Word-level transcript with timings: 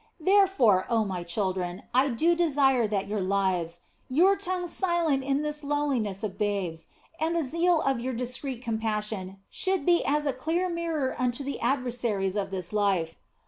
Therefore, 0.19 0.87
oh 0.89 1.05
my 1.05 1.21
children, 1.21 1.83
I 1.93 2.09
do 2.09 2.33
desire 2.35 2.87
that 2.87 3.07
your 3.07 3.21
lives, 3.21 3.81
your 4.09 4.35
tongues 4.35 4.71
silent 4.73 5.23
in 5.23 5.43
this 5.43 5.63
lowliness 5.63 6.23
of 6.23 6.39
babes, 6.39 6.87
and 7.19 7.35
the 7.35 7.43
zeal 7.43 7.81
of 7.81 7.99
your 7.99 8.13
discreet 8.13 8.63
compassion 8.63 9.37
should 9.51 9.85
be 9.85 10.03
as 10.03 10.25
a 10.25 10.33
clear 10.33 10.69
mirror 10.69 11.15
unto 11.19 11.43
the 11.43 11.59
adversaries 11.59 12.35
of 12.35 12.49
this 12.49 12.73
life. 12.73 13.17